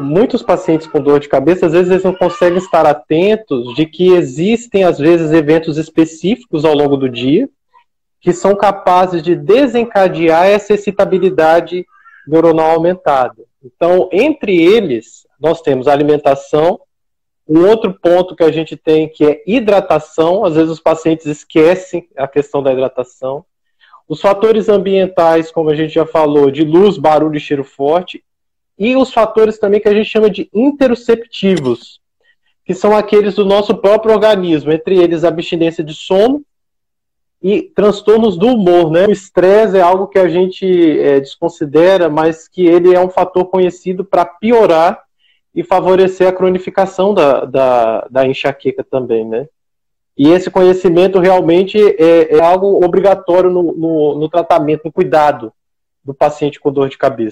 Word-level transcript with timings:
muitos 0.00 0.42
pacientes 0.42 0.86
com 0.86 1.00
dor 1.00 1.20
de 1.20 1.28
cabeça, 1.28 1.66
às 1.66 1.72
vezes 1.72 1.90
eles 1.90 2.04
não 2.04 2.14
conseguem 2.14 2.58
estar 2.58 2.86
atentos 2.86 3.74
de 3.74 3.86
que 3.86 4.12
existem, 4.14 4.84
às 4.84 4.98
vezes, 4.98 5.32
eventos 5.32 5.76
específicos 5.76 6.64
ao 6.64 6.74
longo 6.74 6.96
do 6.96 7.08
dia 7.08 7.48
que 8.20 8.32
são 8.32 8.54
capazes 8.54 9.22
de 9.22 9.34
desencadear 9.34 10.46
essa 10.46 10.74
excitabilidade 10.74 11.86
neuronal 12.26 12.72
aumentada. 12.72 13.42
Então, 13.64 14.08
entre 14.12 14.62
eles, 14.62 15.26
nós 15.40 15.62
temos 15.62 15.88
alimentação, 15.88 16.80
um 17.48 17.66
outro 17.66 17.92
ponto 17.94 18.36
que 18.36 18.44
a 18.44 18.52
gente 18.52 18.76
tem 18.76 19.08
que 19.08 19.24
é 19.24 19.42
hidratação, 19.46 20.44
às 20.44 20.54
vezes 20.54 20.70
os 20.70 20.80
pacientes 20.80 21.26
esquecem 21.26 22.06
a 22.16 22.28
questão 22.28 22.62
da 22.62 22.72
hidratação. 22.72 23.44
Os 24.06 24.20
fatores 24.20 24.68
ambientais, 24.68 25.50
como 25.50 25.70
a 25.70 25.74
gente 25.74 25.94
já 25.94 26.04
falou, 26.04 26.50
de 26.50 26.64
luz, 26.64 26.98
barulho 26.98 27.36
e 27.36 27.40
cheiro 27.40 27.64
forte, 27.64 28.22
e 28.80 28.96
os 28.96 29.12
fatores 29.12 29.58
também 29.58 29.78
que 29.78 29.88
a 29.88 29.94
gente 29.94 30.08
chama 30.08 30.30
de 30.30 30.48
interoceptivos, 30.54 32.00
que 32.64 32.72
são 32.72 32.96
aqueles 32.96 33.34
do 33.34 33.44
nosso 33.44 33.76
próprio 33.76 34.14
organismo, 34.14 34.72
entre 34.72 34.96
eles 34.96 35.22
a 35.22 35.28
abstinência 35.28 35.84
de 35.84 35.92
sono, 35.92 36.42
e 37.42 37.62
transtornos 37.62 38.38
do 38.38 38.48
humor, 38.48 38.90
né? 38.90 39.06
O 39.06 39.12
estresse 39.12 39.76
é 39.76 39.82
algo 39.82 40.06
que 40.06 40.18
a 40.18 40.28
gente 40.28 40.66
é, 40.98 41.20
desconsidera, 41.20 42.08
mas 42.08 42.48
que 42.48 42.66
ele 42.66 42.94
é 42.94 43.00
um 43.00 43.10
fator 43.10 43.46
conhecido 43.46 44.02
para 44.02 44.24
piorar 44.24 45.02
e 45.54 45.62
favorecer 45.62 46.26
a 46.26 46.32
cronificação 46.32 47.12
da, 47.12 47.44
da, 47.44 48.08
da, 48.10 48.26
enxaqueca 48.26 48.84
também, 48.84 49.26
né? 49.26 49.46
E 50.16 50.28
esse 50.28 50.50
conhecimento 50.50 51.18
realmente 51.18 51.78
é, 51.78 52.36
é 52.36 52.42
algo 52.42 52.82
obrigatório 52.84 53.50
no, 53.50 53.74
no, 53.74 54.18
no 54.18 54.28
tratamento, 54.28 54.82
no 54.84 54.92
cuidado 54.92 55.52
do 56.04 56.14
paciente 56.14 56.60
com 56.60 56.72
dor 56.72 56.88
de 56.88 56.98
cabeça. 56.98 57.28